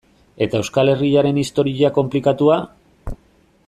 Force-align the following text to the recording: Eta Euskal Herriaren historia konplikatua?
Eta 0.45 0.61
Euskal 0.61 0.91
Herriaren 0.93 1.39
historia 1.43 1.93
konplikatua? 1.99 2.61